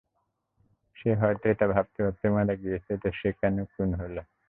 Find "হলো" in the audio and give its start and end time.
4.01-4.21